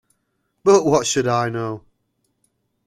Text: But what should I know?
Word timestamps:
But 0.63 0.83
what 0.83 1.05
should 1.05 1.27
I 1.27 1.49
know? 1.49 1.83